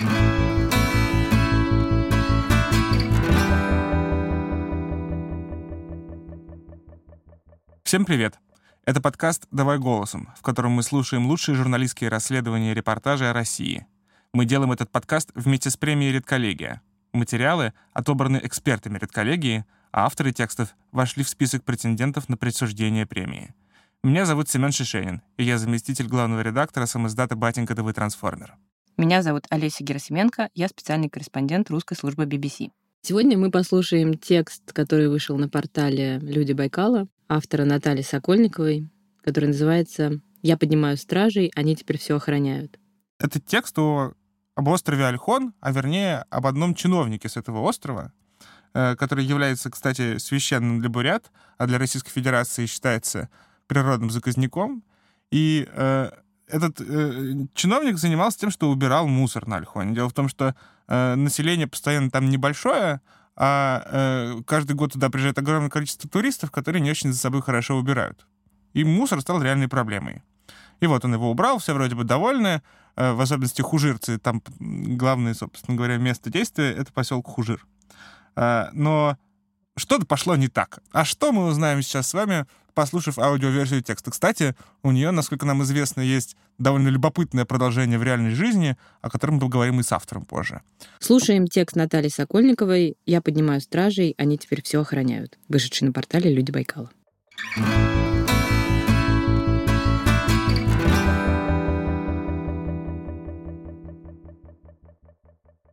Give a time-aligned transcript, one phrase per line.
[0.00, 0.08] Всем
[8.06, 8.38] привет!
[8.86, 13.86] Это подкаст «Давай голосом», в котором мы слушаем лучшие журналистские расследования и репортажи о России.
[14.32, 16.80] Мы делаем этот подкаст вместе с премией «Редколлегия».
[17.12, 23.54] Материалы отобраны экспертами редколлегии, а авторы текстов вошли в список претендентов на присуждение премии.
[24.02, 28.56] Меня зовут Семен Шишенин, и я заместитель главного редактора самоиздата «Батенька ТВ Трансформер».
[28.96, 32.70] Меня зовут Олеся Герасименко, я специальный корреспондент русской службы BBC.
[33.02, 38.90] Сегодня мы послушаем текст, который вышел на портале «Люди Байкала» автора Натальи Сокольниковой,
[39.22, 42.78] который называется «Я поднимаю стражей, они теперь все охраняют».
[43.18, 44.12] Это текст о
[44.54, 48.12] об острове Альхон, а вернее об одном чиновнике с этого острова,
[48.74, 53.30] э, который является, кстати, священным для бурят, а для Российской Федерации считается
[53.66, 54.84] природным заказником.
[55.30, 56.10] И э,
[56.50, 59.94] этот э, чиновник занимался тем, что убирал мусор на Альхоне.
[59.94, 60.54] Дело в том, что
[60.88, 63.00] э, население постоянно там небольшое,
[63.36, 67.76] а э, каждый год туда приезжает огромное количество туристов, которые не очень за собой хорошо
[67.76, 68.26] убирают.
[68.72, 70.22] И мусор стал реальной проблемой.
[70.80, 72.62] И вот он его убрал, все вроде бы довольны,
[72.96, 77.66] э, в особенности хужирцы, там главное, собственно говоря, место действия— это поселок Хужир.
[78.36, 79.16] Э, но
[79.76, 80.80] что-то пошло не так.
[80.92, 84.10] А что мы узнаем сейчас с вами, послушав аудиоверсию текста?
[84.10, 89.34] Кстати, у нее, насколько нам известно, есть довольно любопытное продолжение в реальной жизни, о котором
[89.34, 90.62] мы поговорим и с автором позже.
[90.98, 96.50] Слушаем текст Натальи Сокольниковой «Я поднимаю стражей, они теперь все охраняют», вышедший на портале «Люди
[96.50, 96.90] Байкала».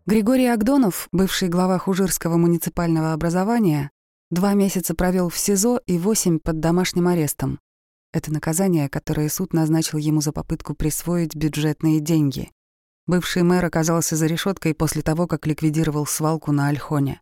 [0.08, 3.92] Григорий Агдонов, бывший глава Хужирского муниципального образования,
[4.30, 7.60] два месяца провел в СИЗО и восемь под домашним арестом.
[8.14, 12.52] Это наказание, которое суд назначил ему за попытку присвоить бюджетные деньги.
[13.06, 17.22] Бывший мэр оказался за решеткой после того, как ликвидировал свалку на Альхоне.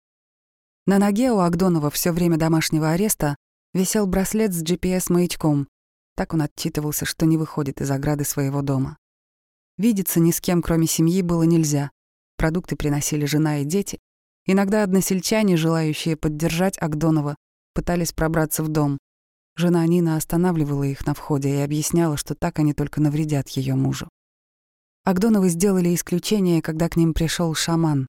[0.87, 3.35] На ноге у Агдонова все время домашнего ареста
[3.73, 5.67] висел браслет с GPS-маячком.
[6.15, 8.97] Так он отчитывался, что не выходит из ограды своего дома.
[9.77, 11.91] Видеться ни с кем, кроме семьи, было нельзя.
[12.37, 13.99] Продукты приносили жена и дети.
[14.45, 17.35] Иногда односельчане, желающие поддержать Агдонова,
[17.73, 18.99] пытались пробраться в дом.
[19.55, 24.09] Жена Нина останавливала их на входе и объясняла, что так они только навредят ее мужу.
[25.03, 28.07] Агдоновы сделали исключение, когда к ним пришел шаман.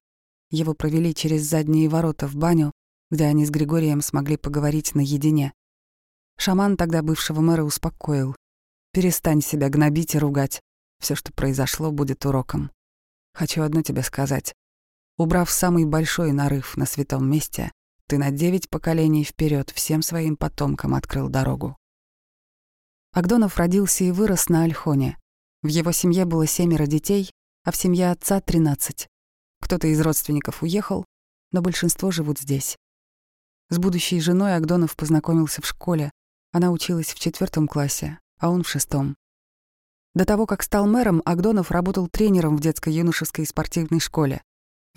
[0.49, 2.71] Его провели через задние ворота в баню,
[3.09, 5.53] где они с Григорием смогли поговорить наедине.
[6.37, 8.35] Шаман тогда бывшего мэра успокоил.
[8.93, 10.61] «Перестань себя гнобить и ругать.
[10.99, 12.71] Все, что произошло, будет уроком.
[13.33, 14.53] Хочу одно тебе сказать.
[15.17, 17.71] Убрав самый большой нарыв на святом месте,
[18.05, 21.75] ты на девять поколений вперед всем своим потомкам открыл дорогу.
[23.13, 25.17] Агдонов родился и вырос на Альхоне.
[25.63, 27.31] В его семье было семеро детей,
[27.63, 29.07] а в семье отца— тринадцать.
[29.59, 31.03] Кто-то из родственников уехал,
[31.51, 32.77] но большинство живут здесь.
[33.69, 36.11] С будущей женой Агдонов познакомился в школе.
[36.51, 39.17] Она училась в четвертом классе, а он в шестом.
[40.13, 44.43] До того, как стал мэром, Агдонов работал тренером в детско-юношеской спортивной школе.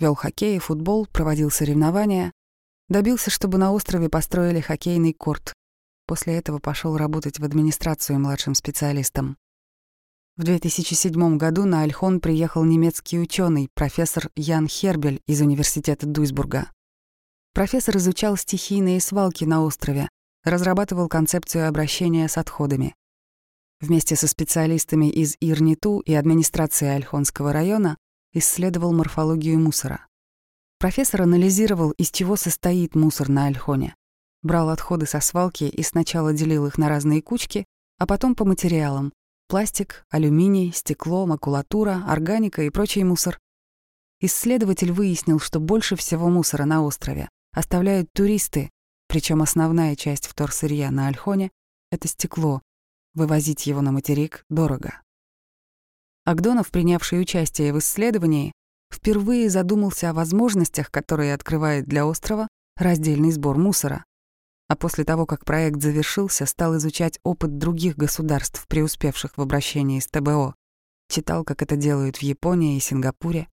[0.01, 2.31] Вел хоккей и футбол, проводил соревнования.
[2.89, 5.53] Добился, чтобы на острове построили хоккейный корт.
[6.07, 9.37] После этого пошел работать в администрацию младшим специалистом.
[10.37, 16.71] В 2007 году на Альхон приехал немецкий ученый, профессор Ян Хербель из университета Дуйсбурга.
[17.53, 20.09] Профессор изучал стихийные свалки на острове,
[20.43, 22.95] разрабатывал концепцию обращения с отходами.
[23.81, 27.97] Вместе со специалистами из ИРНИТУ и администрации Альхонского района
[28.33, 30.07] исследовал морфологию мусора.
[30.79, 33.95] Профессор анализировал, из чего состоит мусор на Альхоне.
[34.41, 37.65] Брал отходы со свалки и сначала делил их на разные кучки,
[37.99, 39.13] а потом по материалам—
[39.47, 43.39] пластик, алюминий, стекло, макулатура, органика и прочий мусор.
[44.19, 48.69] Исследователь выяснил, что больше всего мусора на острове оставляют туристы,
[49.07, 51.51] причем основная часть вторсырья на Альхоне—
[51.91, 52.61] это стекло,
[53.13, 55.01] Вывозить его на материк дорого.
[56.23, 58.51] Агдонов, принявший участие в исследовании,
[58.93, 62.47] впервые задумался о возможностях, которые открывает для острова
[62.77, 64.05] раздельный сбор мусора.
[64.67, 70.07] А после того, как проект завершился, стал изучать опыт других государств, преуспевших в обращении с
[70.07, 70.55] ТБО.
[71.09, 73.47] Читал, как это делают в Японии и Сингапуре.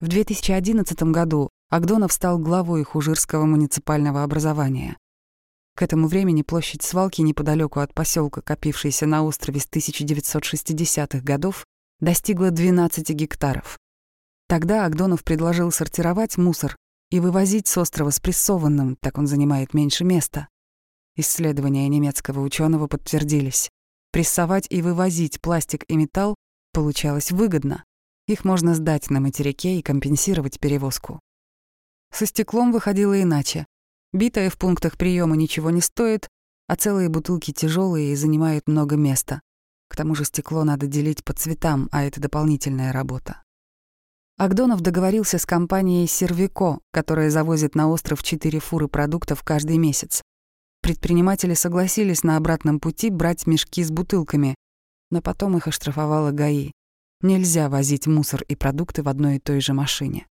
[0.00, 4.96] В 2011 году Агдонов стал главой Хужирского муниципального образования.
[5.74, 11.64] К этому времени площадь свалки неподалеку от поселка, копившейся на острове с 1960-х годов,
[12.00, 13.78] достигла 12 гектаров.
[14.48, 16.76] Тогда Агдонов предложил сортировать мусор
[17.10, 20.48] и вывозить с острова спрессованным, так он занимает меньше места.
[21.16, 23.70] Исследования немецкого ученого подтвердились.
[24.12, 26.36] Прессовать и вывозить пластик и металл
[26.72, 27.84] получалось выгодно.
[28.26, 31.20] Их можно сдать на материке и компенсировать перевозку.
[32.12, 33.66] Со стеклом выходило иначе.
[34.12, 36.28] Битое в пунктах приема ничего не стоит,
[36.66, 39.40] а целые бутылки тяжелые и занимают много места.
[39.88, 43.42] К тому же стекло надо делить по цветам, а это дополнительная работа.
[44.38, 50.22] Агдонов договорился с компанией «Сервико», которая завозит на остров четыре фуры продуктов каждый месяц.
[50.82, 54.54] Предприниматели согласились на обратном пути брать мешки с бутылками,
[55.10, 56.72] но потом их оштрафовала ГАИ.
[57.22, 60.26] Нельзя возить мусор и продукты в одной и той же машине.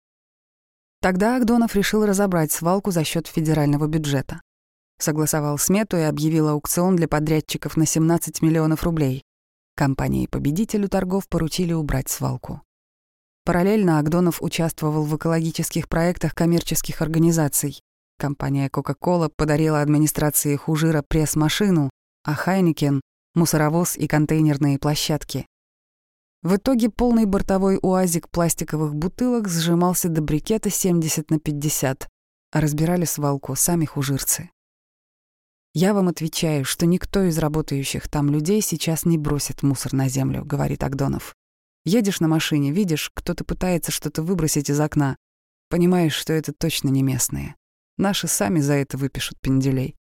[1.02, 4.42] Тогда Агдонов решил разобрать свалку за счет федерального бюджета.
[5.00, 9.24] Согласовал смету и объявил аукцион для подрядчиков на 17 миллионов рублей.
[9.76, 12.62] Компании-победителю торгов поручили убрать свалку.
[13.46, 17.82] Параллельно Агдонов участвовал в экологических проектах коммерческих организаций.
[18.20, 21.90] Компания Coca-Cola подарила администрации Хужира пресс-машину,
[22.24, 23.02] а Хайникен—
[23.36, 25.48] мусоровоз и контейнерные площадки.
[26.44, 32.08] В итоге полный бортовой уазик пластиковых бутылок сжимался до брикета 70 на 50,
[32.52, 34.52] а разбирали свалку сами хужирцы.
[35.74, 40.44] «Я вам отвечаю, что никто из работающих там людей сейчас не бросит мусор на землю»,—
[40.46, 41.36] говорит Агдонов.
[41.86, 45.18] «Едешь на машине, видишь, кто-то пытается что-то выбросить из окна.
[45.70, 47.56] Понимаешь, что это точно не местные.
[47.98, 49.96] Наши сами за это выпишут пенделей».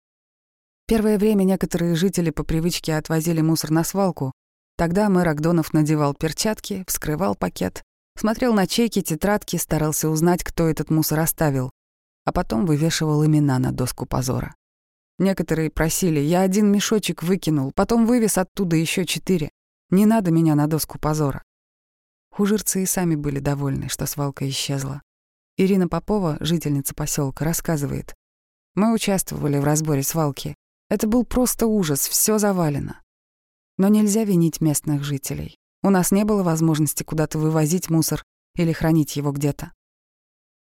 [0.88, 4.34] Первое время некоторые жители по привычке отвозили мусор на свалку,
[4.82, 7.84] Тогда мэр Агдонов надевал перчатки, вскрывал пакет,
[8.18, 11.70] смотрел на чеки, тетрадки, старался узнать, кто этот мусор оставил,
[12.26, 14.56] а потом вывешивал имена на доску позора.
[15.22, 19.52] Некоторые просили, я один мешочек выкинул, потом вывез оттуда еще четыре.
[19.92, 21.44] Не надо меня на доску позора.
[22.32, 25.04] Хужирцы и сами были довольны, что свалка исчезла.
[25.58, 28.16] Ирина Попова, жительница поселка, рассказывает.
[28.74, 30.56] Мы участвовали в разборе свалки.
[30.90, 33.00] Это был просто ужас, все завалено.
[33.78, 35.60] Но нельзя винить местных жителей.
[35.84, 38.24] У нас не было возможности куда-то вывозить мусор
[38.56, 39.72] или хранить его где-то.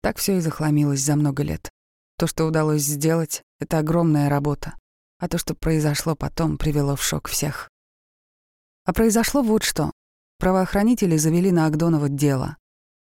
[0.02, 1.72] Так все и захламилось за много лет.
[2.20, 4.76] То, что удалось сделать,— это огромная работа.
[5.20, 7.70] А то, что произошло потом, привело в шок всех.
[8.84, 9.94] А произошло вот что.
[10.38, 12.58] Правоохранители завели на Агдонова дело.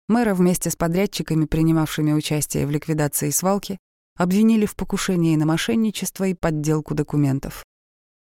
[0.08, 3.78] Мэра вместе с подрядчиками, принимавшими участие в ликвидации свалки,
[4.14, 7.64] обвинили в покушении на мошенничество и подделку документов.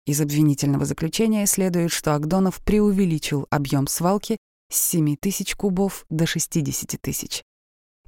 [0.06, 4.36] Из обвинительного заключения следует, что Агдонов преувеличил объем свалки
[4.70, 7.42] с 7 тысяч кубов до 60 тысяч.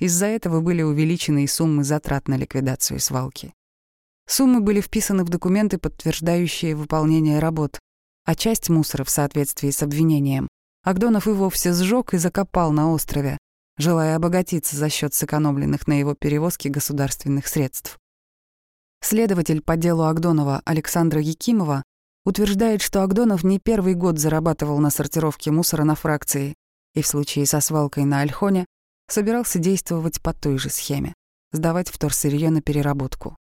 [0.01, 3.53] Из-за этого были увеличены и суммы затрат на ликвидацию свалки.
[4.27, 7.79] Суммы были вписаны в документы, подтверждающие выполнение работ,
[8.25, 10.49] а часть мусора в соответствии с обвинением
[10.83, 13.37] Агдонов и вовсе сжег и закопал на острове,
[13.77, 17.99] желая обогатиться за счет сэкономленных на его перевозке государственных средств.
[19.03, 21.83] Следователь по делу Агдонова Александра Якимова
[22.25, 26.55] утверждает, что Агдонов не первый год зарабатывал на сортировке мусора на фракции
[26.95, 28.65] и в случае со свалкой на Альхоне
[29.13, 31.15] собирался действовать по той же схеме—
[31.53, 33.37] сдавать вторсырье на переработку.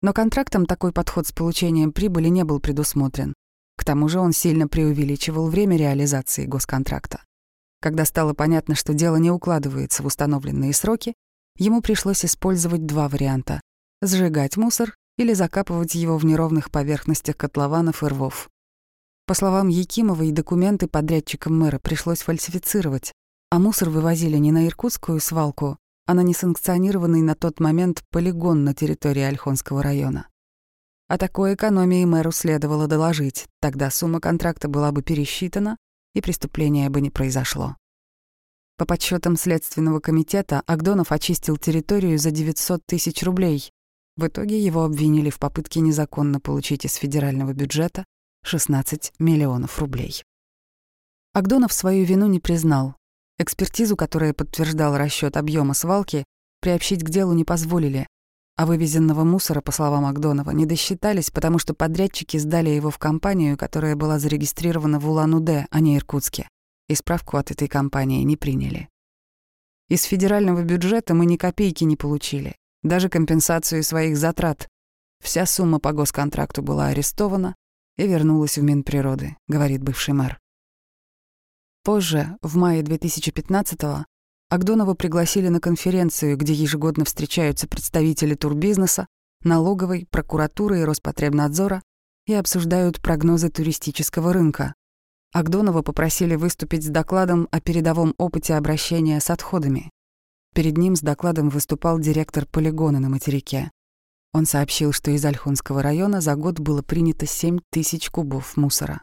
[0.00, 3.34] Но контрактом такой подход с получением прибыли не был предусмотрен.
[3.76, 7.22] К тому же он сильно преувеличивал время реализации госконтракта.
[7.80, 11.14] Когда стало понятно, что дело не укладывается в установленные сроки,
[11.56, 13.60] ему пришлось использовать два варианта—
[14.02, 18.48] сжигать мусор или закапывать его в неровных поверхностях котлованов и рвов.
[19.26, 23.12] По словам Якимовой, документы подрядчикам мэра пришлось фальсифицировать,
[23.52, 25.76] а мусор вывозили не на иркутскую свалку,
[26.06, 30.26] а на несанкционированный на тот момент полигон на территории Ольхонского района.
[31.06, 35.76] О такой экономии мэру следовало доложить, тогда сумма контракта была бы пересчитана,
[36.14, 37.76] и преступление бы не произошло.
[38.78, 43.70] По подсчетам Следственного комитета, Агдонов очистил территорию за 900 тысяч рублей,
[44.16, 48.06] в итоге его обвинили в попытке незаконно получить из федерального бюджета
[48.44, 50.22] 16 миллионов рублей.
[51.34, 52.96] Агдонов свою вину не признал.
[53.42, 56.22] Экспертизу, которая подтверждала расчет объема свалки,
[56.60, 58.06] приобщить к делу не позволили,
[58.56, 63.58] а вывезенного мусора, по словам Агдонова, не досчитались, потому что подрядчики сдали его в компанию,
[63.58, 66.48] которая была зарегистрирована в Улан-Удэ, а не Иркутске,
[66.88, 68.88] и справку от этой компании не приняли.
[69.88, 74.68] Из федерального бюджета мы ни копейки не получили, даже компенсацию своих затрат.
[75.20, 77.56] Вся сумма по госконтракту была арестована
[77.96, 80.38] и вернулась в Минприроды, говорит бывший мэр.
[81.84, 84.04] Позже, в мае 2015-го,
[84.50, 89.08] Агдонова пригласили на конференцию, где ежегодно встречаются представители турбизнеса,
[89.42, 91.82] налоговой, прокуратуры и Роспотребнадзора
[92.26, 94.74] и обсуждают прогнозы туристического рынка.
[95.32, 99.90] Агдонова попросили выступить с докладом о передовом опыте обращения с отходами.
[100.54, 103.70] Перед ним с докладом выступал директор полигона на материке.
[104.34, 109.02] Он сообщил, что из Альхонского района за год было принято 7 тысяч кубов мусора.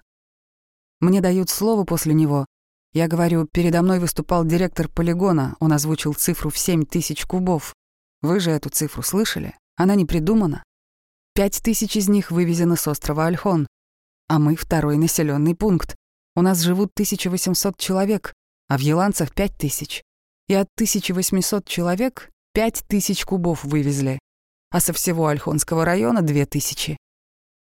[0.99, 2.45] Мне дают слово после него,
[2.93, 7.75] Я говорю, передо мной выступал директор полигона, он озвучил цифру в 7 тысяч кубов.
[8.21, 9.55] Вы же эту цифру слышали?
[9.75, 10.63] Она не придумана.
[11.33, 13.67] Пять тысяч из них вывезены с острова Альхон,
[14.27, 15.95] а мы второй населенный пункт.
[16.35, 18.33] У нас живут 1800 человек,
[18.67, 20.03] а в Еланцах 5000.
[20.47, 24.19] И от 1800 человек 5000 кубов вывезли,
[24.71, 26.97] а со всего Альхонского района 2000.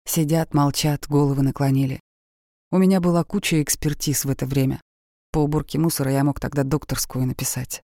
[0.08, 2.00] Сидят, молчат, головы наклонили.
[2.72, 4.80] У меня была куча экспертиз в это время.
[5.32, 7.84] По уборке мусора я мог тогда докторскую написать.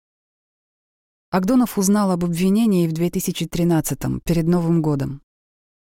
[1.30, 5.23] Агдонов узнал об обвинении в 2013-м, перед Новым годом.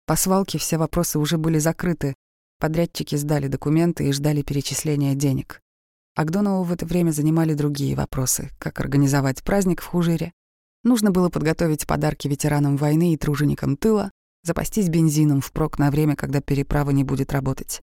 [0.04, 2.14] По свалке все вопросы уже были закрыты,
[2.58, 5.62] подрядчики сдали документы и ждали перечисления денег.
[6.16, 10.32] Агдонову в это время занимали другие вопросы, как организовать праздник в Хужире.
[10.82, 14.10] Нужно было подготовить подарки ветеранам войны и труженикам тыла,
[14.42, 17.82] запастись бензином впрок на время, когда переправа не будет работать.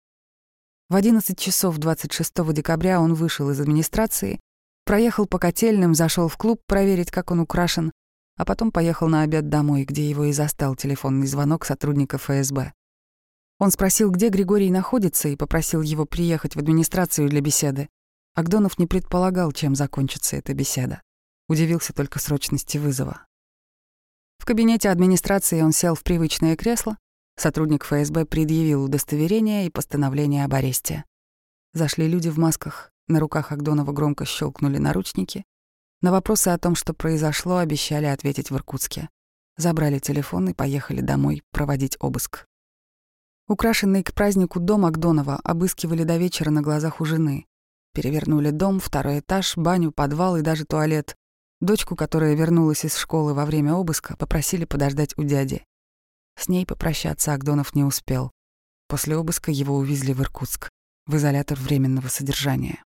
[0.90, 4.38] В 11 часов 26 декабря он вышел из администрации,
[4.84, 7.90] проехал по котельным, зашел в клуб проверить, как он украшен,
[8.36, 12.72] а потом поехал на обед домой, где его и застал телефонный звонок сотрудника ФСБ.
[13.58, 17.88] Он спросил, где Григорий находится, и попросил его приехать в администрацию для беседы.
[18.34, 21.00] Агдонов не предполагал, чем закончится эта беседа.
[21.48, 23.24] Удивился только срочности вызова.
[24.38, 26.98] В кабинете администрации он сел в привычное кресло,
[27.36, 31.04] сотрудник ФСБ предъявил удостоверение и постановление об аресте.
[31.72, 35.44] Зашли люди в масках, на руках Агдонова громко щелкнули наручники.
[36.00, 39.08] На вопросы о том, что произошло, обещали ответить в Иркутске.
[39.56, 42.46] Забрали телефон и поехали домой проводить обыск.
[43.46, 47.46] Украшенный к празднику дом Агдонова обыскивали до вечера на глазах у жены.
[47.92, 51.14] Перевернули дом, второй этаж, баню, подвал и даже туалет.
[51.60, 55.64] Дочку, которая вернулась из школы во время обыска, попросили подождать у дяди.
[56.36, 58.30] С ней попрощаться Агдонов не успел.
[58.88, 60.68] После обыска его увезли в Иркутск,
[61.06, 62.82] в изолятор временного содержания.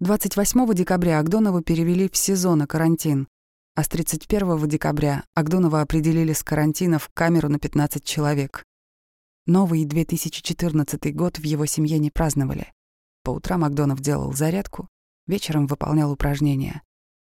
[0.00, 3.28] 28 декабря Агдонова перевели в СИЗО на карантин,
[3.74, 8.64] а с 31 декабря Агдонова определили с карантина в камеру на 15 человек.
[9.46, 12.72] Новый 2014 год в его семье не праздновали.
[13.24, 14.88] По утрам Макдонов делал зарядку,
[15.26, 16.82] вечером выполнял упражнения.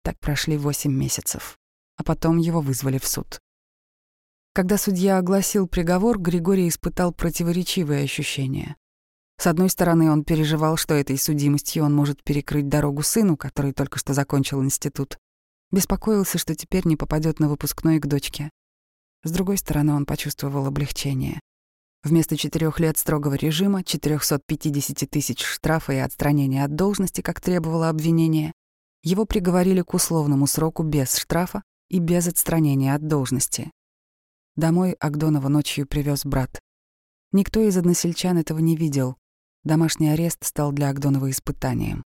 [0.04, 1.58] Так прошли восемь месяцев.
[1.98, 3.40] А потом его вызвали в суд.
[4.54, 8.76] Когда судья огласил приговор, Григорий испытал противоречивые ощущения.
[9.38, 13.98] С одной стороны, он переживал, что этой судимостью он может перекрыть дорогу сыну, который только
[13.98, 15.18] что закончил институт.
[15.72, 18.50] Беспокоился, что теперь не попадет на выпускной к дочке.
[19.24, 21.40] С другой стороны, он почувствовал облегчение.
[22.04, 28.52] Вместо четырех лет строгого режима, 450 тысяч штрафа и отстранения от должности, как требовало обвинение,
[29.02, 33.72] его приговорили к условному сроку без штрафа и без отстранения от должности.
[34.58, 36.60] Домой Агдонова ночью привез брат.
[37.32, 39.16] Никто из односельчан этого не видел.
[39.64, 42.04] Домашний арест стал для Агдонова испытанием.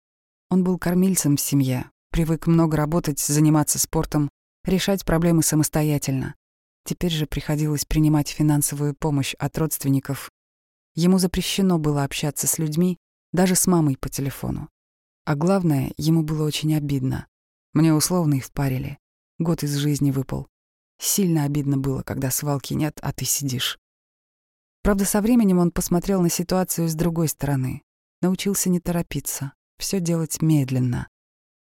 [0.50, 4.28] Он был кормильцем в семье, привык много работать, заниматься спортом,
[4.62, 6.34] решать проблемы самостоятельно.
[6.84, 10.30] Теперь же приходилось принимать финансовую помощь от родственников.
[10.94, 12.98] Ему запрещено было общаться с людьми,
[13.32, 14.68] даже с мамой по телефону.
[15.24, 17.26] А главное, ему было очень обидно.
[17.72, 18.98] Мне условно их впарили.
[19.38, 20.46] Год из жизни выпал.
[21.06, 23.78] Сильно обидно было, когда свалки нет, а ты сидишь.
[24.82, 27.82] Правда, со временем он посмотрел на ситуацию с другой стороны.
[28.22, 31.08] Научился не торопиться, все делать медленно.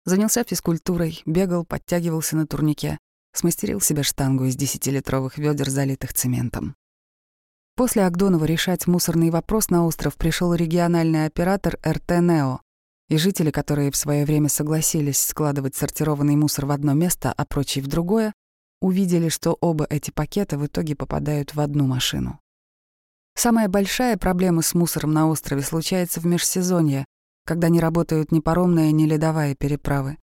[0.05, 2.97] Занялся физкультурой, бегал, подтягивался на турнике,
[3.33, 6.77] смастерил себе штангу из десятилитровых ведер, залитых цементом.
[7.75, 12.61] После Агдонова решать мусорный вопрос на остров пришел региональный оператор РТ «Нео»,
[13.09, 17.81] и жители, которые в свое время согласились складывать сортированный мусор в одно место, а прочий
[17.81, 18.33] в другое,
[18.83, 22.39] увидели, что оба эти пакета в итоге попадают в одну машину.
[23.33, 27.05] Самая большая проблема с мусором на острове случается в межсезонье,
[27.45, 30.17] когда не работают ни паромная, ни ледовая переправы.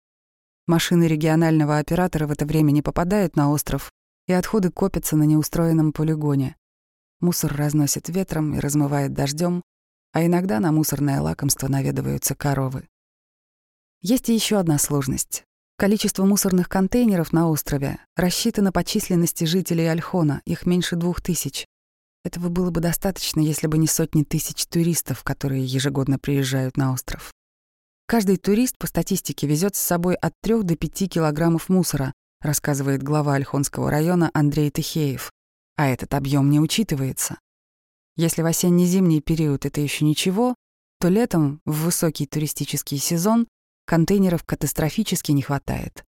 [0.65, 3.91] Машины регионального оператора в это время не попадают на остров,
[4.25, 6.57] и отходы копятся на неустроенном полигоне.
[7.19, 9.61] Мусор разносит ветром и размывает дождем,
[10.13, 12.87] а иногда на мусорное лакомство наведываются коровы.
[14.01, 15.46] Есть еще одна сложность.
[15.79, 21.67] Количество мусорных контейнеров на острове рассчитано по численности жителей Альхона, их меньше двух тысяч.
[22.23, 27.31] Этого было бы достаточно, если бы не сотни тысяч туристов, которые ежегодно приезжают на остров.
[28.07, 33.35] Каждый турист по статистике везет с собой от 3 до 5 килограммов мусора, рассказывает глава
[33.35, 35.31] Ольхонского района Андрей Тихеев.
[35.75, 37.37] А этот объем не учитывается.
[38.15, 40.55] Если в осенне-зимний период это еще ничего,
[40.99, 43.47] то летом, в высокий туристический сезон,
[43.87, 46.03] контейнеров катастрофически не хватает.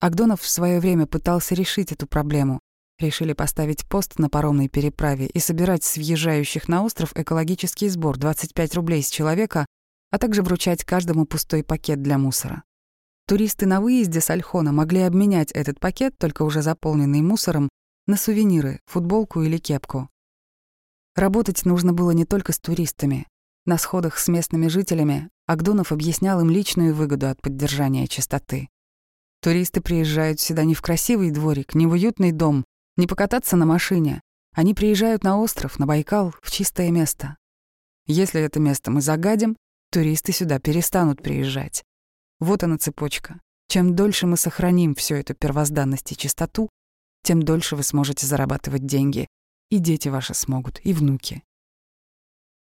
[0.00, 2.60] Агдонов в свое время пытался решить эту проблему.
[3.00, 8.74] Решили поставить пост на паромной переправе и собирать с въезжающих на остров экологический сбор 25
[8.74, 9.66] рублей с человека
[10.10, 12.62] а также вручать каждому пустой пакет для мусора.
[13.26, 17.68] Туристы на выезде с Альхона могли обменять этот пакет, только уже заполненный мусором,
[18.06, 20.08] на сувениры, футболку или кепку.
[21.16, 23.26] Работать нужно было не только с туристами.
[23.64, 28.68] На сходах с местными жителями Агдонов объяснял им личную выгоду от поддержания чистоты.
[29.40, 32.64] Туристы приезжают сюда не в красивый дворик, не в уютный дом,
[32.96, 34.20] не покататься на машине.
[34.54, 37.36] Они приезжают на остров, на Байкал, в чистое место.
[38.06, 39.56] Если это место мы загадим,
[39.92, 41.84] туристы сюда перестанут приезжать.
[42.40, 43.40] Вот она цепочка.
[43.68, 46.70] Чем дольше мы сохраним всю эту первозданность и чистоту,
[47.22, 49.28] тем дольше вы сможете зарабатывать деньги.
[49.70, 51.42] И дети ваши смогут, и внуки.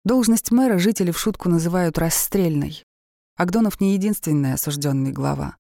[0.04, 2.84] Должность мэра жители в шутку называют расстрельной.
[3.38, 5.58] Агдонов не единственный осужденный глава.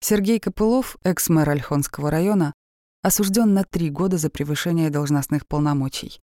[0.00, 2.54] Сергей Копылов, экс-мэр Ольхонского района,
[3.02, 6.20] осужден на три года за превышение должностных полномочий.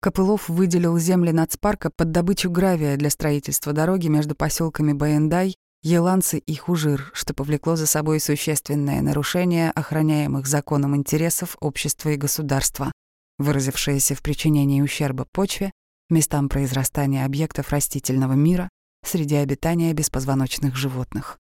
[0.00, 6.54] Копылов выделил земли нацпарка под добычу гравия для строительства дороги между поселками Баендай, Еланцы и
[6.54, 12.92] Хужир, что повлекло за собой существенное нарушение охраняемых законом интересов общества и государства,
[13.38, 15.72] выразившееся в причинении ущерба почве,
[16.10, 18.68] местам произрастания объектов растительного мира,
[19.04, 21.38] среди обитания беспозвоночных животных.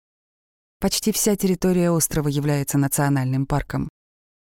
[0.79, 3.89] Почти вся территория острова является национальным парком.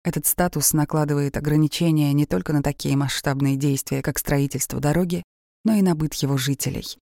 [0.03, 5.23] Этот статус накладывает ограничения не только на такие масштабные действия, как строительство дороги,
[5.65, 6.97] но и на быт его жителей.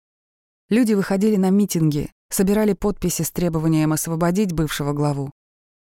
[0.69, 5.31] Люди выходили на митинги, собирали подписи с требованием освободить бывшего главу.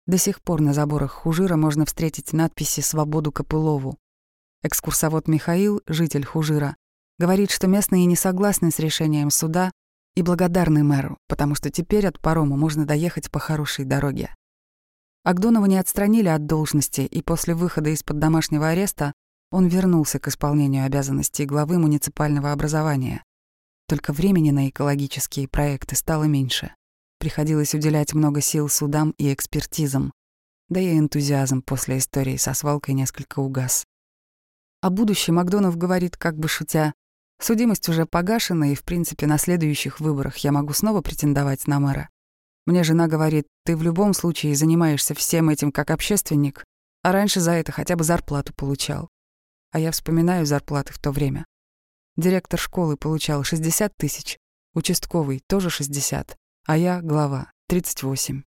[0.06, 3.96] До сих пор на заборах Хужира можно встретить надписи «Свободу Копылову».
[4.62, 6.76] Экскурсовод Михаил, житель Хужира,
[7.20, 9.70] говорит, что местные не согласны с решением суда
[10.16, 14.34] и благодарны мэру, потому что теперь от парома можно доехать по хорошей дороге.
[15.22, 19.12] Агдонова не отстранили от должности, и после выхода из-под домашнего ареста
[19.50, 23.22] он вернулся к исполнению обязанностей главы муниципального образования.
[23.86, 26.74] Только времени на экологические проекты стало меньше.
[27.18, 30.10] Приходилось уделять много сил судам и экспертизам.
[30.70, 33.84] Да и энтузиазм после истории со свалкой несколько угас.
[34.80, 36.94] О будущем Макдонов говорит как бы шутя,
[37.40, 42.11] Судимость уже погашена, и, в принципе, на следующих выборах я могу снова претендовать на мэра.
[42.66, 46.64] Мне жена говорит, ты в любом случае занимаешься всем этим как общественник,
[47.03, 49.09] а раньше за это хотя бы зарплату получал.
[49.72, 51.46] А я вспоминаю зарплаты в то время.
[52.16, 54.37] Директор школы получал 60 тысяч,
[54.74, 58.42] участковый тоже 60, а я— глава, 38.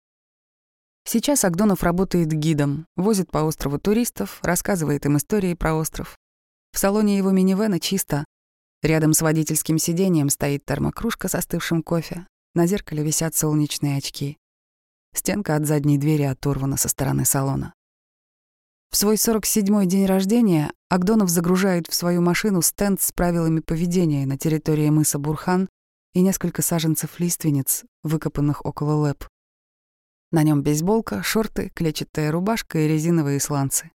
[1.04, 6.18] Сейчас Агдонов работает гидом, возит по острову туристов, рассказывает им истории про остров.
[6.72, 8.24] В салоне его минивэна чисто,
[8.82, 12.26] Рядом с водительским сиденьем стоит термокружка с остывшим кофе.
[12.54, 14.38] На зеркале висят солнечные очки.
[15.14, 17.74] Стенка от задней двери оторвана со стороны салона.
[18.90, 24.36] В свой 47-й день рождения Агдонов загружает в свою машину стенд с правилами поведения на
[24.38, 25.68] территории мыса Бурхан
[26.14, 29.28] и несколько саженцев лиственниц, выкопанных около лэп.
[30.32, 33.90] На нем бейсболка, шорты, клетчатая рубашка и резиновые сланцы.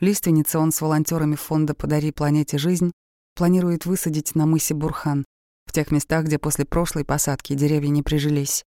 [0.00, 2.92] Лиственницы он с волонтерами фонда «Подари планете жизнь»
[3.36, 5.24] планирует высадить на мысе Бурхан,
[5.66, 8.64] в тех местах, где после прошлой посадки деревья не прижились.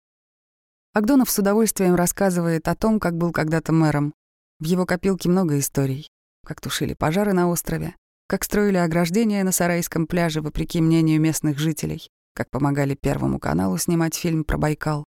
[0.93, 4.13] Агдонов с удовольствием рассказывает о том, как был когда-то мэром.
[4.60, 6.10] В его копилке много историй.
[6.45, 7.95] Как тушили пожары на острове,
[8.27, 14.15] как строили ограждения на Сарайском пляже, вопреки мнению местных жителей, как помогали Первому каналу снимать
[14.15, 15.06] фильм про Байкал.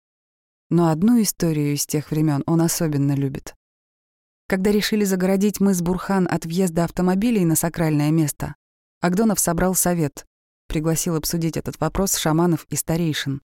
[0.69, 3.55] Но одну историю из тех времен он особенно любит.
[4.47, 8.55] Когда решили загородить мыс Бурхан от въезда автомобилей на сакральное место,
[8.99, 10.25] Агдонов собрал совет,
[10.67, 13.41] пригласил обсудить этот вопрос шаманов и старейшин.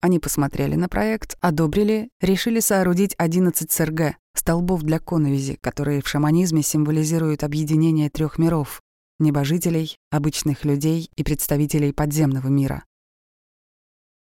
[0.00, 6.62] Они посмотрели на проект, одобрили, решили соорудить 11 СРГ, столбов для коновизи, которые в шаманизме
[6.62, 8.82] символизируют объединение трех миров—
[9.18, 12.84] небожителей, обычных людей и представителей подземного мира.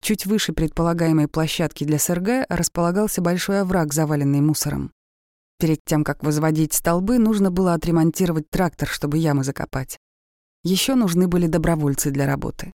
[0.02, 4.92] Чуть выше предполагаемой площадки для СРГ располагался большой овраг, заваленный мусором.
[5.60, 10.00] Перед тем, как возводить столбы, нужно было отремонтировать трактор, чтобы ямы закопать.
[10.64, 12.72] Еще нужны были добровольцы для работы.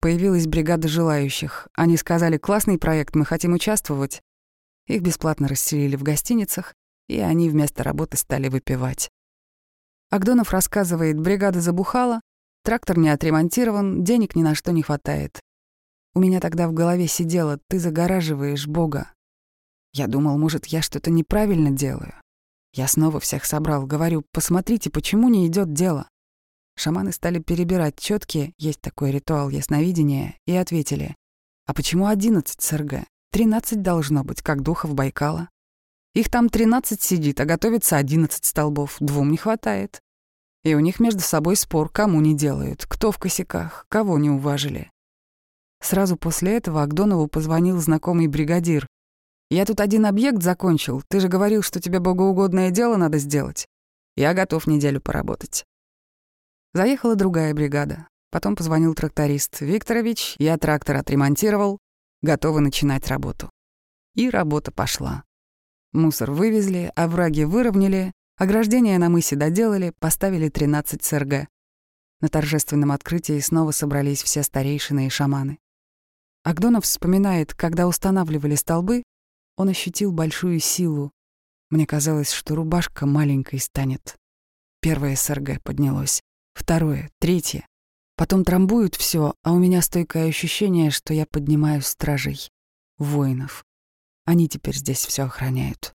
[0.00, 1.68] Появилась бригада желающих.
[1.74, 4.20] Они сказали, классный проект, мы хотим участвовать.
[4.86, 6.74] Их бесплатно расселили в гостиницах,
[7.08, 9.10] и они вместо работы стали выпивать.
[10.10, 12.20] Агдонов рассказывает, бригада забухала,
[12.64, 15.40] трактор не отремонтирован, денег ни на что не хватает.
[16.14, 19.12] У меня тогда в голове сидело «ты загораживаешь Бога».
[19.92, 22.14] Я думал, может, я что-то неправильно делаю.
[22.72, 26.08] Я снова всех собрал, говорю, посмотрите, почему не идет дело.
[26.76, 31.14] Шаманы стали перебирать четки, есть такой ритуал ясновидения, и ответили,
[31.66, 33.04] «А почему одиннадцать СРГ?
[33.30, 35.48] Тринадцать должно быть, как духов Байкала.
[36.14, 40.00] Их там тринадцать сидит, а готовится одиннадцать столбов, двум не хватает.
[40.62, 44.90] И у них между собой спор, кому не делают, кто в косяках, кого не уважили.
[45.82, 48.86] Сразу после этого Агдонову позвонил знакомый бригадир.
[49.50, 51.02] «Я тут один объект закончил.
[51.08, 53.66] Ты же говорил, что тебе богоугодное дело надо сделать.
[54.16, 55.64] Я готов неделю поработать».
[56.74, 58.08] Заехала другая бригада.
[58.32, 59.60] Потом позвонил тракторист.
[59.60, 61.78] «Викторович, я трактор отремонтировал.
[62.20, 63.48] Готовы начинать работу».
[64.16, 65.22] И работа пошла.
[65.92, 71.46] Мусор вывезли, овраги выровняли, ограждение на мысе доделали, поставили 13 СРГ.
[72.20, 75.58] На торжественном открытии снова собрались все старейшины и шаманы.
[76.42, 79.04] Агдонов вспоминает, когда устанавливали столбы,
[79.56, 81.12] он ощутил большую силу.
[81.70, 84.16] Мне казалось, что рубашка маленькой станет.
[84.80, 86.20] Первое СРГ поднялось,
[86.54, 87.66] второе, третье.
[88.16, 92.48] Потом трамбуют все, а у меня стойкое ощущение, что я поднимаю стражей,
[92.96, 93.64] воинов.
[94.24, 95.92] Они теперь здесь все охраняют.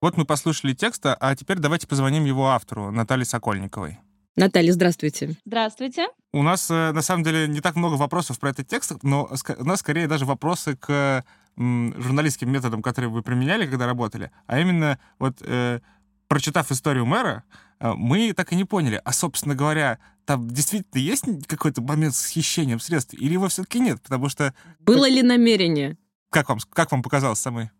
[0.00, 4.00] Вот мы послушали текста, а теперь давайте позвоним его автору, Наталье Сокольниковой.
[4.36, 5.36] Наталья, здравствуйте.
[5.44, 6.08] Здравствуйте.
[6.32, 9.64] У нас, э, на самом деле, не так много вопросов про этот текст, но у
[9.64, 11.24] нас скорее даже вопросы к
[11.56, 15.80] журналистским методам, которые вы применяли, когда работали, а именно вот э,
[16.28, 17.44] прочитав историю мэра,
[17.78, 22.26] э, мы так и не поняли, а, собственно говоря, там действительно есть какой-то момент с
[22.26, 24.54] хищением средств, или его все-таки нет, потому что...
[24.80, 25.98] Было ли намерение?
[26.30, 27.70] Как вам, как вам показалось самой?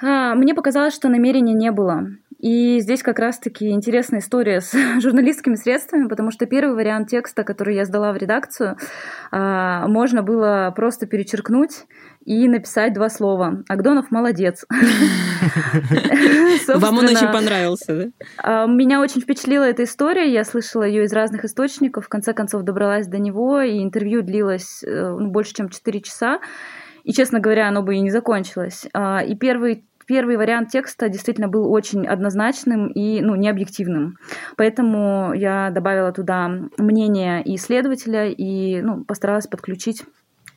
[0.00, 2.06] А, мне показалось, что намерения не было.
[2.38, 7.74] И здесь как раз-таки интересная история с журналистскими средствами, потому что первый вариант текста, который
[7.74, 8.76] я сдала в редакцию,
[9.32, 11.86] а, можно было просто перечеркнуть
[12.24, 13.64] и написать два слова.
[13.68, 14.64] Агдонов молодец.
[16.68, 18.04] Вам он очень понравился, да?
[18.38, 20.32] А, меня очень впечатлила эта история.
[20.32, 22.04] Я слышала ее из разных источников.
[22.04, 26.38] В конце концов добралась до него, и интервью длилось э, ну, больше, чем 4 часа.
[27.02, 28.86] И, честно говоря, оно бы и не закончилось.
[29.26, 34.16] И первый первый вариант текста действительно был очень однозначным и ну, необъективным.
[34.56, 40.02] Поэтому я добавила туда мнение и исследователя и ну, постаралась подключить,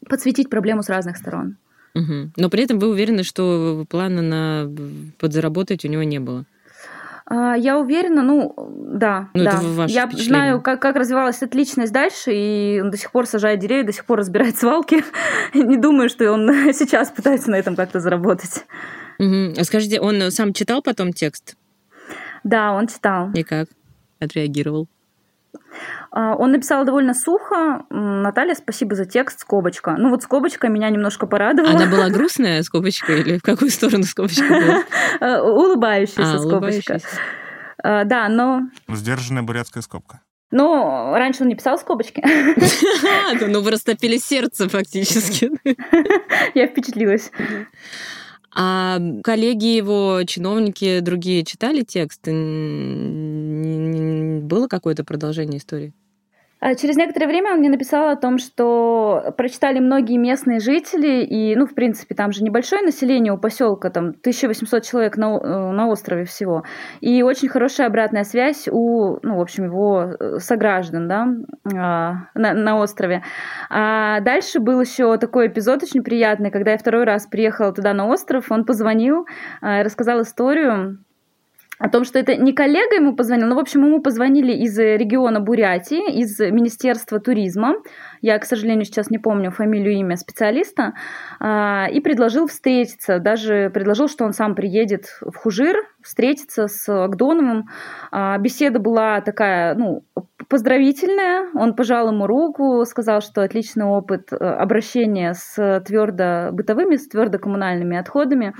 [0.09, 1.57] подсветить проблему с разных сторон.
[1.93, 2.31] Угу.
[2.37, 4.71] Но при этом вы уверены, что плана на
[5.19, 6.45] подзаработать у него не было?
[7.25, 9.85] А, я уверена, ну да, ну, да.
[9.87, 13.85] Я знаю, как, как развивалась эта личность дальше, и он до сих пор сажает деревья,
[13.85, 15.03] до сих пор разбирает свалки.
[15.53, 18.65] Не думаю, что он сейчас пытается на этом как-то заработать.
[19.19, 19.53] Угу.
[19.57, 21.55] А скажите, он сам читал потом текст?
[22.43, 23.31] Да, он читал.
[23.33, 23.67] И как?
[24.19, 24.87] Отреагировал?
[26.11, 27.85] А, он написал довольно сухо.
[27.89, 29.95] Наталья, спасибо за текст, скобочка.
[29.97, 31.73] Ну вот скобочка меня немножко порадовала.
[31.73, 34.83] Она была грустная скобочка или в какую сторону скобочка была?
[35.19, 36.99] А, улыбающаяся скобочка.
[37.83, 38.63] А, да, но...
[38.87, 40.21] Сдержанная бурятская скобка.
[40.51, 42.21] Ну, раньше он не писал скобочки.
[43.47, 45.51] Ну, вы растопили сердце фактически.
[46.53, 47.31] Я впечатлилась.
[48.53, 52.19] А коллеги его, чиновники другие читали текст?
[52.27, 52.33] Было
[54.67, 55.93] какое-то продолжение истории?
[56.61, 61.55] А через некоторое время он мне написал о том, что прочитали многие местные жители, и,
[61.55, 65.87] ну, в принципе, там же небольшое население у поселка, там 1800 человек на, э, на
[65.87, 66.63] острове всего,
[66.99, 71.27] и очень хорошая обратная связь у, ну, в общем, его э, сограждан, да,
[71.75, 73.23] а, на, на острове.
[73.71, 78.05] А дальше был еще такой эпизод очень приятный, когда я второй раз приехала туда на
[78.05, 79.25] остров, он позвонил,
[79.61, 80.99] а, рассказал историю,
[81.81, 85.39] о том, что это не коллега ему позвонил, но, в общем, ему позвонили из региона
[85.39, 87.73] Бурятии, из Министерства туризма.
[88.21, 90.93] Я, к сожалению, сейчас не помню фамилию, имя специалиста.
[91.39, 93.17] А, и предложил встретиться.
[93.17, 97.69] Даже предложил, что он сам приедет в Хужир, встретиться с Агдоновым.
[98.11, 100.03] А, беседа была такая, ну,
[100.49, 101.47] поздравительная.
[101.55, 107.39] Он пожал ему руку, сказал, что отличный опыт э, обращения с твердо бытовыми, с твердо
[107.39, 108.53] коммунальными отходами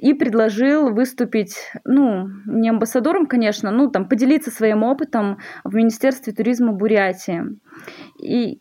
[0.00, 6.72] и предложил выступить, ну, не амбассадором, конечно, ну, там, поделиться своим опытом в Министерстве туризма
[6.72, 7.44] Бурятии.
[8.22, 8.58] И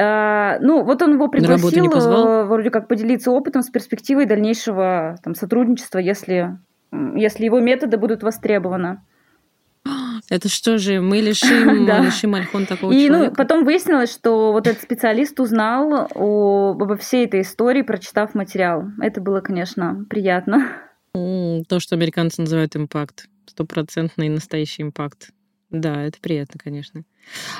[0.00, 5.34] Uh, ну, вот он его пригласил э, вроде как поделиться опытом с перспективой дальнейшего там,
[5.34, 6.58] сотрудничества, если,
[6.90, 9.02] если его методы будут востребованы.
[10.32, 12.00] Это что же, мы лишим, да.
[12.00, 13.30] лишим Альхон такого И человека?
[13.30, 18.84] Ну, потом выяснилось, что вот этот специалист узнал о, обо всей этой истории, прочитав материал.
[18.98, 20.72] Это было, конечно, приятно.
[21.12, 23.26] То, что американцы называют импакт.
[23.46, 25.32] Стопроцентный настоящий импакт.
[25.72, 27.02] Да, это приятно, конечно.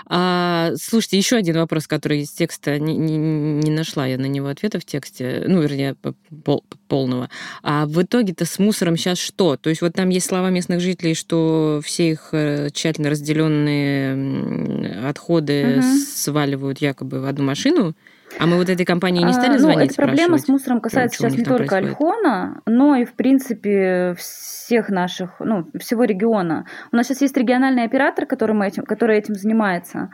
[0.06, 4.48] А, слушайте, еще один вопрос, который из текста не, не, не нашла я на него
[4.48, 5.96] ответа в тексте, ну, вернее,
[6.44, 7.30] пол, полного.
[7.62, 9.56] А в итоге-то с мусором сейчас что?
[9.56, 15.78] То есть вот там есть слова местных жителей, что все их э, тщательно разделенные отходы
[15.78, 15.86] угу.
[16.14, 17.94] сваливают якобы в одну машину,
[18.38, 19.78] а мы вот этой компании не стали а, звонить?
[19.78, 21.88] Ну, эта проблема с мусором касается сейчас не только происходит?
[21.90, 26.66] Альхона, но и, в принципе, всех наших, ну, всего региона.
[26.92, 30.10] У нас сейчас есть региональный оператор, который, мы этим, который этим занимается.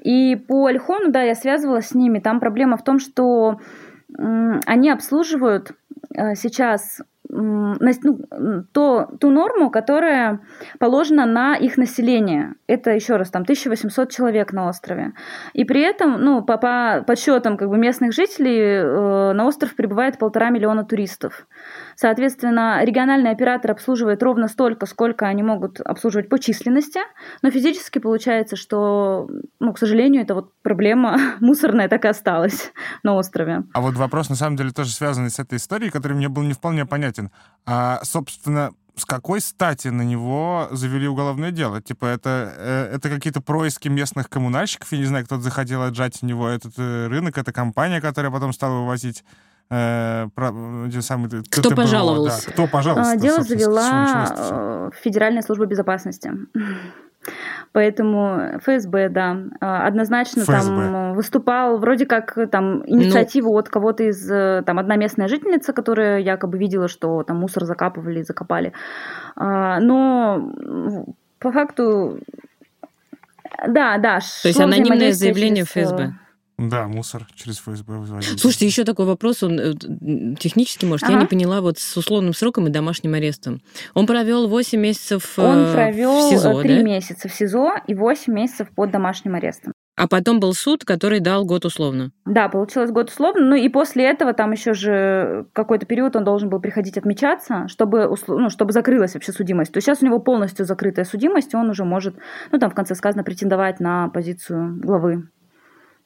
[0.00, 2.18] И по Альхону, да, я связывалась с ними.
[2.18, 3.60] Там проблема в том, что
[4.14, 5.72] они обслуживают
[6.14, 7.00] э, сейчас
[7.42, 10.40] ну, то, ту норму, которая
[10.78, 12.54] положена на их население.
[12.66, 15.12] Это, еще раз, там 1800 человек на острове.
[15.52, 20.18] И при этом, ну, по, по подсчетам как бы, местных жителей, э, на остров прибывает
[20.18, 21.46] полтора миллиона туристов.
[21.96, 27.00] Соответственно, региональный оператор обслуживает ровно столько, сколько они могут обслуживать по численности,
[27.42, 29.28] но физически получается, что,
[29.60, 33.64] ну, к сожалению, это вот проблема мусорная так и осталась на острове.
[33.72, 36.54] А вот вопрос, на самом деле, тоже связанный с этой историей, который мне был не
[36.54, 37.30] вполне понятен.
[37.66, 41.80] А, собственно, с какой стати на него завели уголовное дело?
[41.80, 46.26] Типа, это, э, это какие-то происки местных коммунальщиков, я не знаю, кто-то захотел отжать у
[46.26, 49.24] него этот э, рынок, это компания, которая потом стала вывозить
[49.72, 50.52] э, про,
[51.00, 52.46] самый, кто ТТБО, пожаловался?
[52.46, 53.16] Да, кто пожаловался?
[53.16, 56.30] Дело завела э, Федеральная служба безопасности.
[57.72, 60.52] Поэтому ФСБ, да, однозначно ФСБ.
[60.52, 63.58] там выступал вроде как там инициатива ну...
[63.58, 68.22] от кого-то из э, там одна местная жительница, которая якобы видела, что там мусор закапывали,
[68.22, 68.72] закопали.
[69.36, 70.52] А, но
[71.38, 72.18] по факту
[73.68, 74.18] да, да.
[74.42, 75.88] То есть анонимное заявление через...
[75.88, 76.12] ФСБ.
[76.62, 78.36] Э, да, мусор через ФСБ вывозили.
[78.36, 79.74] Слушайте, еще такой вопрос, он э,
[80.38, 81.14] технически, может, ага.
[81.14, 83.60] я не поняла, вот с условным сроком и домашним арестом.
[83.94, 86.82] Он провел 8 месяцев Он э, провел в СИЗО, 3 да?
[86.82, 89.72] месяца в СИЗО и 8 месяцев под домашним арестом.
[89.94, 92.12] А потом был суд, который дал год условно.
[92.24, 93.44] Да, получилось год условно.
[93.44, 98.12] Ну и после этого там еще же какой-то период он должен был приходить отмечаться, чтобы,
[98.26, 99.70] ну, чтобы закрылась вообще судимость.
[99.70, 102.16] То есть сейчас у него полностью закрытая судимость, и он уже может,
[102.50, 105.28] ну там в конце сказано, претендовать на позицию главы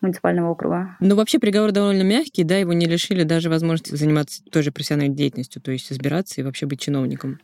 [0.00, 0.96] муниципального округа.
[1.00, 5.14] Ну, вообще приговор довольно мягкий, да, его не лишили даже возможности заниматься той же профессиональной
[5.14, 7.38] деятельностью, то есть избираться и вообще быть чиновником.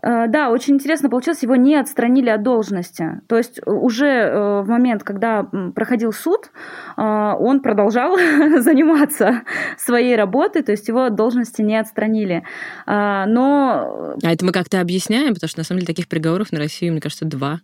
[0.00, 3.20] Э, да, очень интересно получилось, его не отстранили от должности.
[3.28, 6.50] То есть уже э, в момент, когда проходил суд,
[6.96, 8.16] э, он продолжал
[8.60, 9.42] заниматься
[9.78, 12.44] своей работой, то есть его от должности не отстранили.
[12.86, 14.16] Но...
[14.22, 17.00] А это мы как-то объясняем, потому что на самом деле таких приговоров на Россию, мне
[17.00, 17.60] кажется, два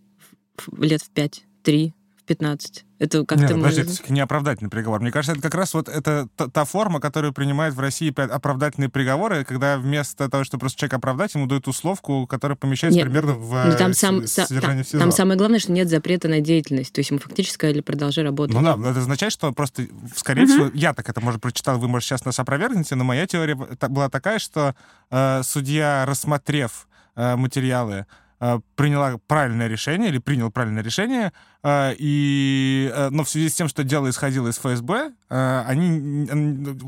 [0.77, 2.85] лет в пять, три, в пятнадцать.
[2.99, 3.45] Это как-то...
[3.45, 5.01] Нет, подожди, это не оправдательный приговор.
[5.01, 8.89] Мне кажется, это как раз вот это та, та форма, которую принимают в России оправдательные
[8.89, 13.35] приговоры, когда вместо того, чтобы просто человека оправдать, ему дают условку, которая помещается нет, примерно
[13.35, 16.93] в ну, там сам, содержание там, там самое главное, что нет запрета на деятельность.
[16.93, 18.55] То есть ему фактически сказали, продолжай работать.
[18.55, 20.53] Ну да, это означает, что просто, скорее угу.
[20.53, 24.09] всего, я так это, может, прочитал, вы, может, сейчас нас опровергнете, но моя теория была
[24.09, 24.75] такая, что
[25.11, 28.07] э, судья, рассмотрев э, материалы,
[28.41, 31.33] э, приняла правильное решение или принял правильное решение,
[31.67, 36.29] и, э, но в связи с тем, что дело исходило из ФСБ, э, они,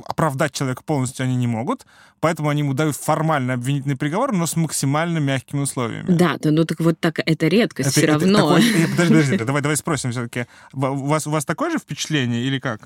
[0.06, 1.86] оправдать человека полностью они не могут,
[2.20, 6.06] поэтому они ему дают формально обвинительный приговор, но с максимально мягкими условиями.
[6.08, 8.38] Да, да ну так вот так это редкость это, все это, равно.
[8.38, 10.46] Такой, э, подожди, подожди, давай, давай спросим все-таки.
[10.72, 12.82] У вас, у вас такое же впечатление или как?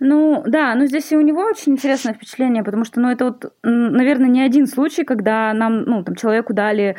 [0.00, 3.52] Ну, да, ну здесь и у него очень интересное впечатление, потому что, ну, это вот,
[3.62, 6.96] наверное, не один случай, когда нам, ну, там, человеку дали,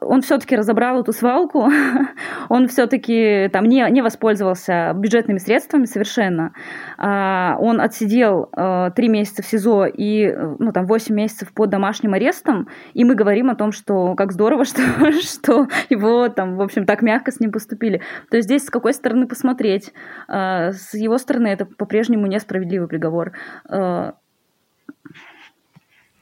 [0.00, 1.70] он все-таки разобрал эту свалку,
[2.48, 6.52] он все-таки там не, не воспользовался бюджетными средствами совершенно.
[6.98, 12.14] А, он отсидел а, три месяца в СИЗО и ну, там, 8 месяцев под домашним
[12.14, 16.86] арестом, и мы говорим о том, что как здорово, что, что его там, в общем,
[16.86, 18.02] так мягко с ним поступили.
[18.30, 19.92] То есть здесь с какой стороны посмотреть?
[20.26, 23.32] А, с его стороны это по-прежнему несправедливый приговор.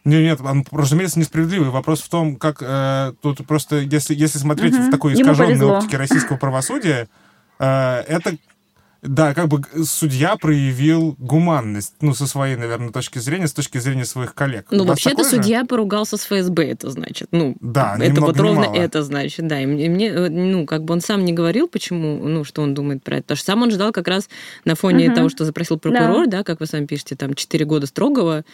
[0.05, 1.71] Нет, нет, он, разумеется, несправедливый.
[1.71, 4.85] Вопрос в том, как э, тут просто, если, если смотреть угу.
[4.85, 7.09] в такой искаженной оптике российского правосудия,
[7.59, 8.37] э, это
[9.03, 14.05] да, как бы судья проявил гуманность, ну, со своей, наверное, точки зрения, с точки зрения
[14.05, 14.67] своих коллег.
[14.71, 17.29] Ну, вообще-то судья поругался с ФСБ, это значит.
[17.31, 18.77] Ну, да, это вот ровно мало.
[18.77, 19.61] это значит, да.
[19.61, 22.75] И мне, мне, э, ну, как бы он сам не говорил, почему, ну, что он
[22.75, 23.23] думает про это.
[23.23, 24.29] Потому что сам он ждал как раз
[24.67, 25.17] на фоне угу.
[25.17, 26.39] того, что запросил прокурор, да.
[26.39, 28.45] да, как вы сами пишете, там, 4 года строгого,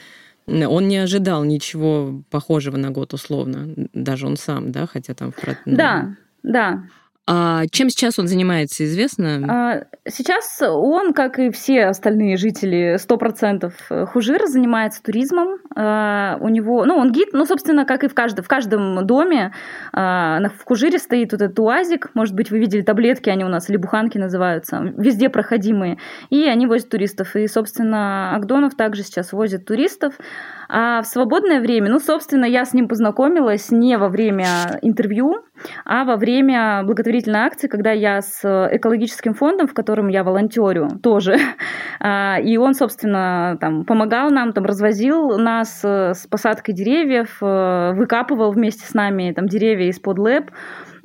[0.47, 5.33] он не ожидал ничего похожего на год условно, даже он сам, да, хотя там...
[5.65, 6.85] Да, да.
[7.29, 9.41] А чем сейчас он занимается, известно?
[9.49, 15.59] А, сейчас он, как и все остальные жители 100% Хужира, занимается туризмом.
[15.75, 19.53] А, у него, ну, он гид, ну, собственно, как и в каждом, в каждом доме
[19.93, 22.11] а, в Хужире стоит вот этот уазик.
[22.15, 25.99] Может быть, вы видели таблетки, они у нас, или буханки называются, везде проходимые.
[26.31, 27.35] И они возят туристов.
[27.35, 30.15] И, собственно, Агдонов также сейчас возит туристов.
[30.69, 35.45] А в свободное время, ну, собственно, я с ним познакомилась не во время интервью,
[35.85, 41.37] а во время благотворительной акции, когда я с экологическим фондом, в котором я волонтерю, тоже,
[42.01, 47.93] а, и он, собственно, там помогал нам, там развозил нас э, с посадкой деревьев, э,
[47.95, 50.51] выкапывал вместе с нами там деревья из-под лэп,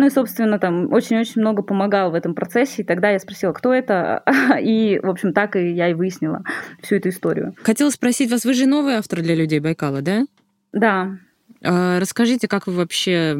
[0.01, 2.81] ну и, собственно, там очень-очень много помогал в этом процессе.
[2.81, 4.23] И тогда я спросила, кто это.
[4.59, 6.43] И, в общем, так и я и выяснила
[6.81, 7.53] всю эту историю.
[7.61, 10.25] Хотела спросить вас, вы же новый автор для людей Байкала, да?
[10.73, 11.17] Да.
[11.63, 13.33] А расскажите, как вы вообще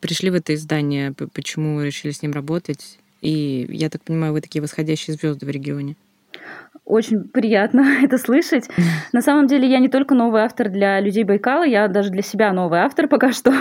[0.00, 2.98] пришли в это издание, почему решили с ним работать?
[3.20, 5.94] И, я так понимаю, вы такие восходящие звезды в регионе.
[6.90, 8.68] Очень приятно это слышать.
[9.12, 12.52] На самом деле я не только новый автор для людей Байкала, я даже для себя
[12.52, 13.52] новый автор пока что,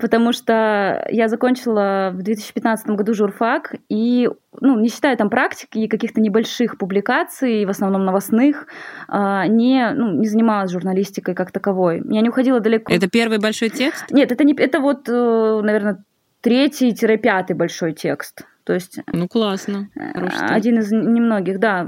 [0.00, 4.28] потому что я закончила в 2015 году журфак и,
[4.60, 8.66] ну, не считая там практики и каких-то небольших публикаций, в основном новостных,
[9.08, 12.02] а, не, ну, не занималась журналистикой как таковой.
[12.08, 12.92] Я не уходила далеко.
[12.92, 14.04] Это первый большой текст?
[14.10, 16.04] Нет, это не, это вот, э, наверное,
[16.40, 18.42] третий-пятый большой текст.
[18.64, 18.98] То есть...
[19.12, 19.88] Ну, классно.
[19.94, 21.86] Один из немногих, да.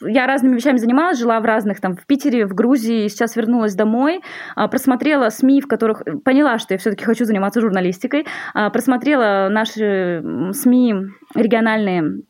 [0.00, 4.22] Я разными вещами занималась, жила в разных, там, в Питере, в Грузии, сейчас вернулась домой,
[4.54, 6.02] а, просмотрела СМИ, в которых...
[6.24, 10.22] Поняла, что я все таки хочу заниматься журналистикой, а, просмотрела наши
[10.52, 10.94] СМИ
[11.34, 12.22] региональные,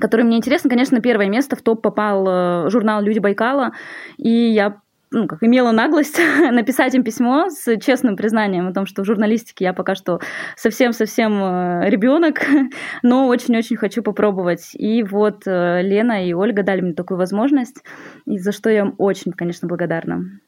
[0.00, 0.68] которые мне интересны.
[0.68, 3.72] Конечно, первое место в топ попал э, журнал «Люди Байкала»,
[4.16, 4.80] и я
[5.14, 6.18] ну, как имела наглость
[6.52, 10.20] написать им письмо с честным признанием о том, что в журналистике я пока что
[10.56, 12.42] совсем-совсем э, ребенок,
[13.02, 14.70] но очень-очень хочу попробовать.
[14.74, 17.82] И вот э, Лена и Ольга дали мне такую возможность,
[18.26, 20.40] и за что я им очень, конечно, благодарна.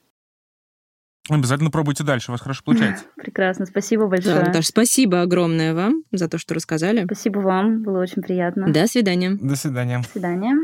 [1.28, 3.04] Обязательно пробуйте дальше, у вас хорошо получается.
[3.16, 4.36] Прекрасно, спасибо большое.
[4.36, 7.04] Да, Наташа, спасибо огромное вам за то, что рассказали.
[7.04, 8.72] Спасибо вам, было очень приятно.
[8.72, 9.36] До свидания.
[9.40, 9.98] До свидания.
[9.98, 10.56] До свидания.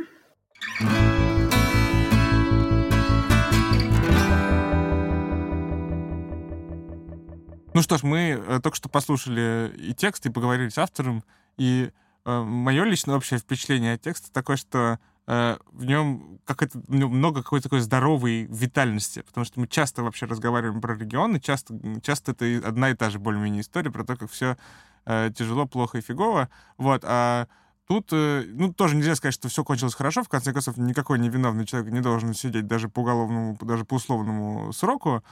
[7.74, 11.24] Ну что ж, мы э, только что послушали и текст, и поговорили с автором,
[11.56, 11.90] и
[12.24, 17.64] э, мое личное общее впечатление от текста такое, что э, в нем какое-то много какой-то
[17.64, 22.90] такой здоровой витальности, потому что мы часто вообще разговариваем про регионы, часто, часто это одна
[22.90, 24.58] и та же более-менее история про то, как все
[25.06, 27.48] э, тяжело, плохо и фигово, вот, а
[27.88, 30.22] Тут, э, ну, тоже нельзя сказать, что все кончилось хорошо.
[30.22, 34.72] В конце концов, никакой невиновный человек не должен сидеть даже по уголовному, даже по условному
[34.72, 35.22] сроку.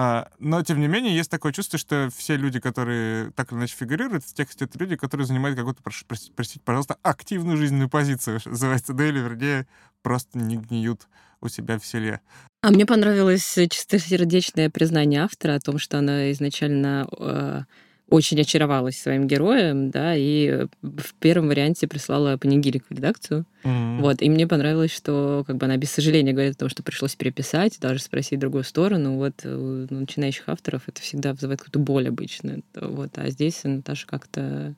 [0.00, 3.74] А, но, тем не менее, есть такое чувство, что все люди, которые так или иначе
[3.76, 9.08] фигурируют в тексте, это люди, которые занимают какую-то, простите, пожалуйста, активную жизненную позицию, называется, да,
[9.08, 9.66] или, вернее,
[10.02, 11.08] просто не гниют
[11.40, 12.20] у себя в селе.
[12.62, 17.62] А мне понравилось чистосердечное признание автора о том, что она изначально э,
[18.10, 23.44] очень очаровалась своим героем, да, и в первом варианте прислала панигирик в редакцию.
[23.64, 24.00] Mm-hmm.
[24.00, 27.16] Вот, и мне понравилось, что как бы она без сожаления говорит о том, что пришлось
[27.16, 29.16] переписать, даже спросить другую сторону.
[29.16, 32.60] Вот у начинающих авторов это всегда вызывает какую-то боль обычно.
[32.74, 34.74] Вот, а здесь Наташа как-то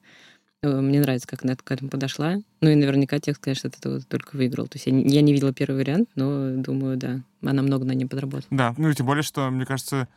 [0.62, 2.38] э, мне нравится, как она к этому подошла.
[2.61, 4.66] Ну и наверняка текст, конечно, от этого только выиграл.
[4.66, 7.93] То есть я не, я не видела первый вариант, но думаю, да, она много на
[7.93, 8.49] нем подработала.
[8.51, 10.09] Да, ну и тем более, что, мне кажется,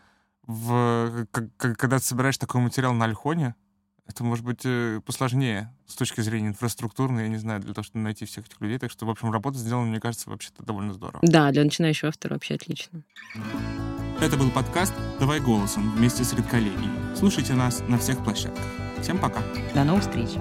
[0.45, 1.25] в,
[1.58, 3.56] когда ты собираешь такой материал на Альхоне,
[4.06, 8.03] это может быть э, посложнее с точки зрения инфраструктурной, я не знаю, для того, чтобы
[8.03, 8.77] найти всех этих людей.
[8.77, 11.19] Так что, в общем, работа сделана, мне кажется, вообще-то довольно здорово.
[11.21, 13.01] Да, для начинающего автора вообще отлично.
[14.19, 17.15] Это был подкаст «Давай голосом» вместе с Редколлегией.
[17.15, 18.65] Слушайте нас на всех площадках.
[19.01, 19.41] Всем пока.
[19.73, 20.32] До новых встреч.